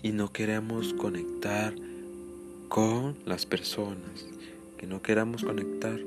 y 0.03 0.13
no 0.13 0.33
queremos 0.33 0.95
conectar 0.95 1.75
con 2.69 3.17
las 3.27 3.47
personas, 3.47 4.27
que 4.79 4.87
no 4.87 5.03
queramos 5.03 5.45
conectar 5.45 6.01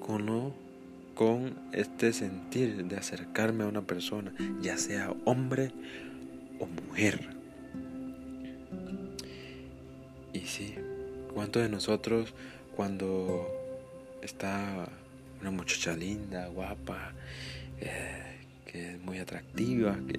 con 0.00 0.52
con 1.14 1.54
este 1.72 2.12
sentir 2.12 2.84
de 2.86 2.96
acercarme 2.96 3.64
a 3.64 3.68
una 3.68 3.82
persona, 3.82 4.34
ya 4.60 4.76
sea 4.76 5.14
hombre 5.24 5.70
o 6.58 6.66
mujer. 6.66 7.33
Y 10.34 10.40
sí, 10.40 10.74
¿cuántos 11.32 11.62
de 11.62 11.68
nosotros 11.68 12.34
cuando 12.76 13.48
está 14.20 14.88
una 15.40 15.52
muchacha 15.52 15.96
linda, 15.96 16.48
guapa, 16.48 17.12
eh, 17.80 18.40
que 18.66 18.94
es 18.94 19.00
muy 19.00 19.18
atractiva, 19.18 19.96
que 20.08 20.18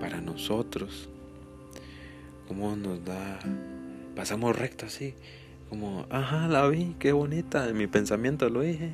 para 0.00 0.20
nosotros, 0.20 1.08
cómo 2.46 2.76
nos 2.76 3.02
da, 3.06 3.38
pasamos 4.14 4.54
recto 4.54 4.84
así, 4.84 5.14
como, 5.70 6.06
ajá, 6.10 6.46
la 6.48 6.68
vi, 6.68 6.94
qué 6.98 7.12
bonita, 7.12 7.70
en 7.70 7.78
mi 7.78 7.86
pensamiento 7.86 8.50
lo 8.50 8.60
dije, 8.60 8.92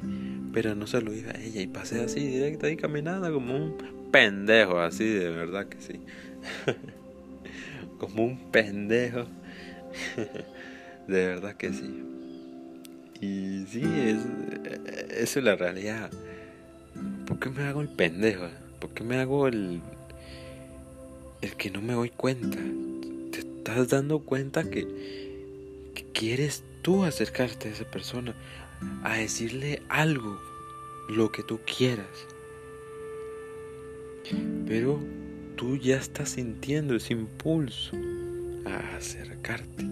pero 0.53 0.77
no 0.77 0.87
se 0.87 1.01
lo 1.01 1.11
dije 1.11 1.31
a 1.31 1.41
ella 1.41 1.63
y 1.63 1.67
pasé 1.67 2.01
así 2.01 2.25
directo 2.25 2.67
ahí 2.67 2.77
caminando 2.77 3.33
como 3.33 3.57
un 3.57 3.77
pendejo, 4.13 4.79
así 4.79 5.05
de 5.05 5.31
verdad 5.31 5.67
que 5.67 5.81
sí, 5.81 6.01
como 7.99 8.25
un 8.25 8.39
pendejo 8.53 9.27
de 11.09 11.27
verdad 11.27 11.57
que 11.57 11.73
sí. 11.73 12.05
Y 13.21 13.67
sí, 13.67 13.83
es, 13.85 14.19
eso 15.11 15.39
es 15.41 15.45
la 15.45 15.57
realidad. 15.57 16.11
¿Por 17.27 17.39
qué 17.39 17.51
me 17.51 17.65
hago 17.65 17.81
el 17.81 17.89
pendejo? 17.89 18.49
¿Por 18.81 18.91
qué 18.91 19.03
me 19.03 19.19
hago 19.19 19.49
el, 19.49 19.81
el 21.41 21.57
que 21.57 21.71
no 21.71 21.83
me 21.83 21.95
doy 21.95 22.11
cuenta? 22.11 22.59
Te 23.33 23.41
estás 23.41 23.89
dando 23.89 24.21
cuenta 24.21 24.71
que, 24.71 24.87
que 25.95 26.05
quieres 26.13 26.63
tú 26.83 27.05
acercarte 27.05 27.69
a 27.69 27.73
esa 27.73 27.85
persona, 27.85 28.35
a 29.03 29.17
decirle 29.17 29.83
algo, 29.89 30.41
lo 31.09 31.33
que 31.33 31.43
tú 31.43 31.59
quieras. 31.67 32.07
Pero 34.67 35.01
tú 35.57 35.77
ya 35.77 35.97
estás 35.97 36.31
sintiendo 36.31 36.95
ese 36.95 37.15
impulso 37.15 37.97
a 38.67 38.97
acercarte. 38.97 39.85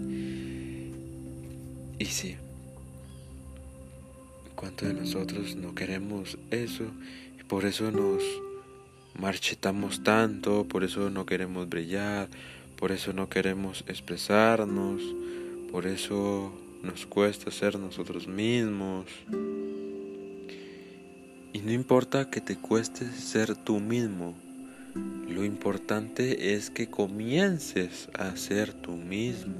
Y 1.99 2.05
sí, 2.05 2.35
¿cuántos 4.55 4.87
de 4.87 4.93
nosotros 4.93 5.55
no 5.55 5.73
queremos 5.73 6.37
eso? 6.51 6.85
Y 7.39 7.43
por 7.43 7.65
eso 7.65 7.91
nos 7.91 8.23
marchetamos 9.17 10.03
tanto, 10.03 10.67
por 10.67 10.83
eso 10.83 11.09
no 11.09 11.25
queremos 11.25 11.67
brillar, 11.69 12.29
por 12.77 12.91
eso 12.91 13.13
no 13.13 13.29
queremos 13.29 13.83
expresarnos, 13.87 15.01
por 15.71 15.87
eso 15.87 16.53
nos 16.83 17.05
cuesta 17.05 17.51
ser 17.51 17.79
nosotros 17.79 18.27
mismos. 18.27 19.05
Y 21.53 21.59
no 21.59 21.71
importa 21.71 22.29
que 22.29 22.41
te 22.41 22.55
cueste 22.55 23.11
ser 23.11 23.55
tú 23.55 23.79
mismo, 23.79 24.35
lo 25.27 25.45
importante 25.45 26.55
es 26.55 26.69
que 26.69 26.89
comiences 26.89 28.09
a 28.13 28.35
ser 28.35 28.73
tú 28.73 28.93
mismo. 28.93 29.55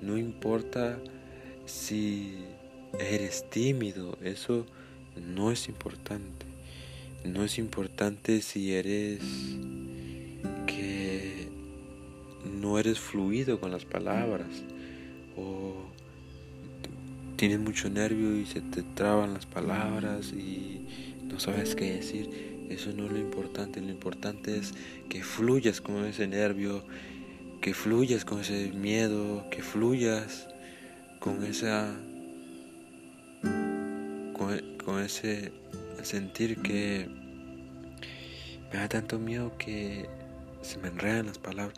No 0.00 0.16
importa 0.16 0.98
si 1.64 2.36
eres 3.00 3.48
tímido, 3.50 4.16
eso 4.22 4.66
no 5.16 5.50
es 5.50 5.68
importante. 5.68 6.46
No 7.24 7.42
es 7.42 7.58
importante 7.58 8.40
si 8.40 8.72
eres 8.72 9.20
que 10.66 11.48
no 12.60 12.78
eres 12.78 13.00
fluido 13.00 13.58
con 13.58 13.72
las 13.72 13.84
palabras 13.84 14.46
o 15.36 15.74
tienes 17.36 17.58
mucho 17.58 17.90
nervio 17.90 18.36
y 18.36 18.46
se 18.46 18.60
te 18.60 18.82
traban 18.82 19.34
las 19.34 19.46
palabras 19.46 20.32
y 20.32 20.86
no 21.28 21.40
sabes 21.40 21.74
qué 21.74 21.94
decir. 21.94 22.55
Eso 22.68 22.92
no 22.92 23.06
es 23.06 23.12
lo 23.12 23.18
importante, 23.18 23.80
lo 23.80 23.90
importante 23.90 24.56
es 24.58 24.74
que 25.08 25.22
fluyas 25.22 25.80
con 25.80 26.04
ese 26.04 26.26
nervio, 26.26 26.84
que 27.60 27.74
fluyas 27.74 28.24
con 28.24 28.40
ese 28.40 28.72
miedo, 28.72 29.48
que 29.50 29.62
fluyas 29.62 30.48
con 31.20 31.44
esa 31.44 31.94
con, 34.84 35.00
ese 35.00 35.52
sentir 36.02 36.62
que 36.62 37.08
me 38.72 38.78
da 38.78 38.88
tanto 38.88 39.18
miedo 39.18 39.56
que 39.58 40.08
se 40.62 40.78
me 40.78 40.88
enredan 40.88 41.26
las 41.26 41.38
palabras, 41.38 41.76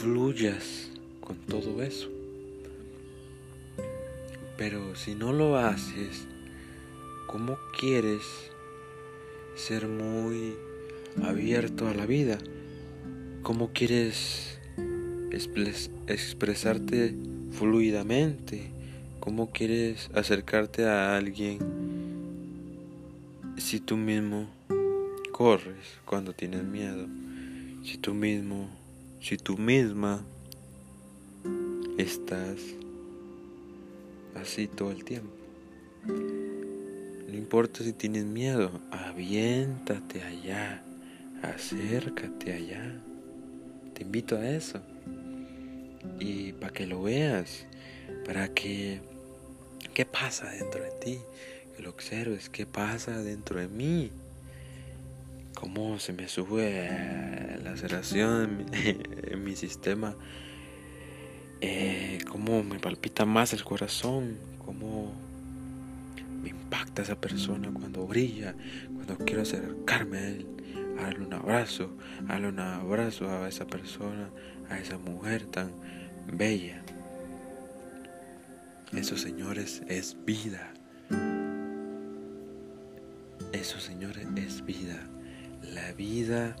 fluyas 0.00 0.90
con 1.20 1.36
todo 1.46 1.82
eso. 1.82 2.08
Pero 4.56 4.94
si 4.96 5.14
no 5.14 5.32
lo 5.32 5.56
haces, 5.56 6.26
¿cómo 7.26 7.56
quieres 7.78 8.49
ser 9.60 9.88
muy 9.88 10.54
abierto 11.22 11.86
a 11.86 11.94
la 11.94 12.06
vida? 12.06 12.38
¿Cómo 13.42 13.72
quieres 13.74 14.58
expresarte 16.06 17.14
fluidamente? 17.52 18.72
¿Cómo 19.20 19.50
quieres 19.50 20.10
acercarte 20.14 20.86
a 20.86 21.14
alguien 21.14 21.58
si 23.58 23.80
tú 23.80 23.98
mismo 23.98 24.48
corres 25.30 25.98
cuando 26.06 26.32
tienes 26.32 26.64
miedo? 26.64 27.06
Si 27.84 27.98
tú 27.98 28.14
mismo, 28.14 28.70
si 29.20 29.36
tú 29.36 29.58
misma 29.58 30.24
estás 31.98 32.56
así 34.34 34.68
todo 34.68 34.90
el 34.90 35.04
tiempo. 35.04 35.30
No 37.30 37.36
importa 37.36 37.84
si 37.84 37.92
tienes 37.92 38.24
miedo, 38.24 38.80
aviéntate 38.90 40.20
allá, 40.24 40.82
acércate 41.42 42.52
allá. 42.52 43.00
Te 43.94 44.02
invito 44.02 44.36
a 44.36 44.50
eso. 44.50 44.80
Y 46.18 46.54
para 46.54 46.72
que 46.72 46.88
lo 46.88 47.02
veas, 47.02 47.66
para 48.26 48.52
que... 48.52 49.00
¿Qué 49.94 50.04
pasa 50.04 50.50
dentro 50.50 50.82
de 50.82 50.90
ti? 50.90 51.20
Que 51.76 51.82
lo 51.84 51.90
observes, 51.90 52.48
¿qué 52.48 52.66
pasa 52.66 53.22
dentro 53.22 53.60
de 53.60 53.68
mí? 53.68 54.10
Cómo 55.54 56.00
se 56.00 56.12
me 56.12 56.26
sube 56.26 57.60
la 57.62 57.74
aceleración 57.74 58.66
en 58.72 59.44
mi, 59.44 59.54
sistema. 59.56 60.16
Eh, 61.60 62.18
cómo 62.28 62.64
me 62.64 62.80
palpita 62.80 63.24
más 63.24 63.52
el 63.52 63.62
corazón. 63.62 64.36
Cómo 64.64 65.29
me 66.42 66.50
impacta 66.50 67.02
esa 67.02 67.20
persona 67.20 67.70
cuando 67.72 68.06
brilla, 68.06 68.54
cuando 68.94 69.16
quiero 69.18 69.42
acercarme 69.42 70.18
a 70.18 70.28
él, 70.28 70.46
darle 70.96 71.26
un 71.26 71.34
abrazo, 71.34 71.90
darle 72.26 72.48
un 72.48 72.60
abrazo 72.60 73.28
a 73.30 73.48
esa 73.48 73.66
persona, 73.66 74.30
a 74.68 74.78
esa 74.78 74.98
mujer 74.98 75.46
tan 75.46 75.70
bella. 76.32 76.82
Eso, 78.92 79.16
señores, 79.16 79.82
es 79.86 80.16
vida. 80.24 80.72
Eso, 83.52 83.78
señores, 83.78 84.26
es 84.36 84.64
vida. 84.64 84.98
La 85.62 85.92
vida 85.92 86.56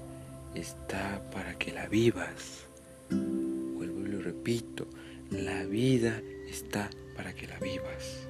está 0.54 1.22
para 1.32 1.54
que 1.58 1.72
la 1.72 1.88
vivas. 1.88 2.66
Vuelvo 3.10 4.00
y 4.00 4.10
lo 4.10 4.22
repito. 4.22 4.86
La 5.30 5.64
vida 5.64 6.20
está 6.48 6.88
para 7.16 7.32
que 7.34 7.46
la 7.46 7.58
vivas. 7.58 8.29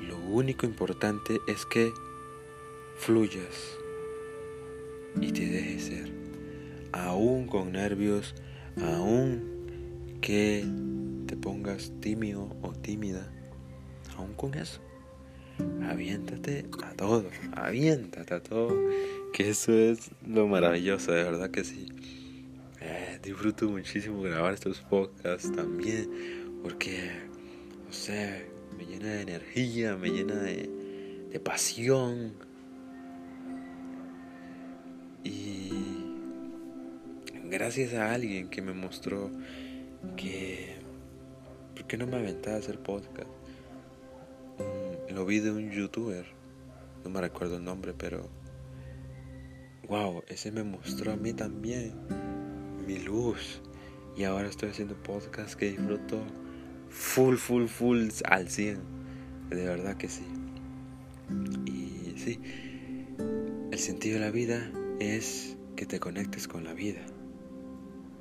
Lo 0.00 0.18
único 0.18 0.66
importante 0.66 1.40
es 1.46 1.66
que 1.66 1.92
fluyas 2.96 3.78
y 5.20 5.32
te 5.32 5.46
dejes 5.46 5.84
ser. 5.84 6.12
Aún 6.92 7.46
con 7.46 7.72
nervios, 7.72 8.34
aún 8.80 10.18
que 10.20 10.64
te 11.26 11.36
pongas 11.36 11.92
tímido 12.00 12.56
o 12.62 12.72
tímida, 12.72 13.30
aún 14.16 14.34
con 14.34 14.54
eso, 14.54 14.80
aviéntate 15.88 16.66
a 16.84 16.92
todo, 16.92 17.26
aviéntate 17.52 18.34
a 18.34 18.42
todo, 18.42 18.76
que 19.32 19.50
eso 19.50 19.72
es 19.72 20.10
lo 20.26 20.46
maravilloso, 20.46 21.12
de 21.12 21.24
verdad 21.24 21.50
que 21.50 21.64
sí. 21.64 21.88
Eh, 22.80 23.18
disfruto 23.22 23.68
muchísimo 23.68 24.22
grabar 24.22 24.54
estos 24.54 24.80
podcasts 24.80 25.50
también, 25.52 26.08
porque, 26.62 27.10
no 27.86 27.92
sé, 27.92 28.46
me 28.76 28.86
llena 28.86 29.08
de 29.08 29.22
energía, 29.22 29.96
me 29.96 30.10
llena 30.10 30.34
de, 30.34 30.68
de 31.30 31.40
pasión. 31.40 32.34
Y 35.24 35.70
gracias 37.44 37.94
a 37.94 38.12
alguien 38.12 38.48
que 38.48 38.62
me 38.62 38.72
mostró 38.72 39.30
que... 40.16 40.76
¿Por 41.74 41.86
qué 41.86 41.96
no 41.98 42.06
me 42.06 42.16
aventaba 42.16 42.56
a 42.56 42.58
hacer 42.58 42.78
podcast? 42.78 43.30
lo 45.16 45.24
vi 45.24 45.40
de 45.40 45.50
un 45.50 45.70
youtuber, 45.70 46.26
no 47.02 47.08
me 47.08 47.22
recuerdo 47.22 47.56
el 47.56 47.64
nombre, 47.64 47.94
pero... 47.96 48.28
Wow, 49.88 50.22
ese 50.28 50.52
me 50.52 50.62
mostró 50.62 51.12
a 51.12 51.16
mí 51.16 51.32
también 51.32 51.94
mi 52.86 52.98
luz. 52.98 53.62
Y 54.14 54.24
ahora 54.24 54.48
estoy 54.48 54.68
haciendo 54.70 54.94
podcast 54.94 55.54
que 55.54 55.70
disfruto 55.70 56.20
full, 56.96 57.36
full, 57.36 57.66
full 57.66 58.08
al 58.24 58.48
100. 58.48 58.78
De 59.50 59.66
verdad 59.66 59.96
que 59.96 60.08
sí. 60.08 60.24
Y 61.66 62.18
sí, 62.18 62.40
el 63.70 63.78
sentido 63.78 64.18
de 64.18 64.24
la 64.24 64.30
vida 64.30 64.70
es 64.98 65.56
que 65.76 65.86
te 65.86 66.00
conectes 66.00 66.48
con 66.48 66.64
la 66.64 66.72
vida. 66.72 67.02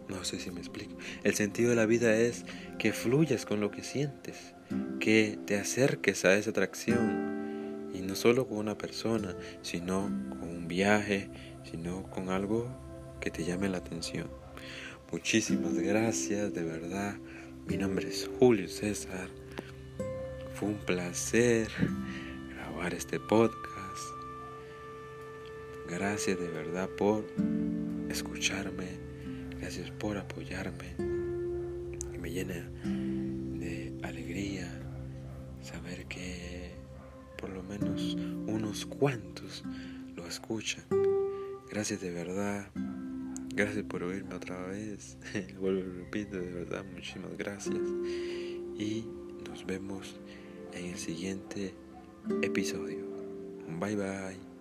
No 0.09 0.23
sé 0.23 0.39
si 0.39 0.51
me 0.51 0.59
explico. 0.59 0.95
El 1.23 1.33
sentido 1.33 1.69
de 1.71 1.75
la 1.75 1.85
vida 1.85 2.15
es 2.15 2.45
que 2.77 2.91
fluyas 2.91 3.45
con 3.45 3.59
lo 3.59 3.71
que 3.71 3.81
sientes, 3.81 4.53
que 4.99 5.39
te 5.45 5.57
acerques 5.57 6.25
a 6.25 6.35
esa 6.35 6.51
atracción. 6.51 7.89
Y 7.93 8.01
no 8.01 8.15
solo 8.15 8.47
con 8.47 8.57
una 8.57 8.77
persona, 8.77 9.35
sino 9.61 10.03
con 10.29 10.49
un 10.49 10.67
viaje, 10.67 11.29
sino 11.63 12.03
con 12.03 12.29
algo 12.29 12.67
que 13.21 13.31
te 13.31 13.45
llame 13.45 13.69
la 13.69 13.77
atención. 13.77 14.29
Muchísimas 15.11 15.73
gracias, 15.75 16.53
de 16.53 16.63
verdad. 16.63 17.15
Mi 17.67 17.77
nombre 17.77 18.07
es 18.07 18.29
Julio 18.39 18.67
César. 18.67 19.27
Fue 20.53 20.69
un 20.69 20.77
placer 20.77 21.67
grabar 22.49 22.93
este 22.93 23.19
podcast. 23.19 24.03
Gracias 25.89 26.39
de 26.39 26.47
verdad 26.47 26.89
por 26.89 27.25
escucharme. 28.09 28.99
Gracias 29.59 29.89
por 29.91 30.17
apoyarme. 30.17 30.95
Y 32.13 32.17
me 32.17 32.31
llena 32.31 32.69
de 32.83 33.97
alegría 34.03 34.85
de 35.95 36.05
que 36.05 36.75
por 37.37 37.49
lo 37.49 37.63
menos 37.63 38.15
unos 38.47 38.85
cuantos 38.85 39.63
lo 40.15 40.25
escuchan. 40.27 40.83
Gracias 41.69 42.01
de 42.01 42.11
verdad. 42.11 42.67
Gracias 43.55 43.85
por 43.85 44.03
oírme 44.03 44.35
otra 44.35 44.67
vez. 44.67 45.17
Vuelvo 45.59 45.79
y 45.79 45.97
repito, 46.03 46.35
de 46.37 46.51
verdad, 46.51 46.83
muchísimas 46.93 47.37
gracias. 47.37 47.79
Y 48.77 49.05
nos 49.47 49.65
vemos 49.65 50.19
en 50.73 50.87
el 50.87 50.97
siguiente 50.97 51.73
episodio. 52.41 53.05
Bye 53.79 53.95
bye. 53.95 54.54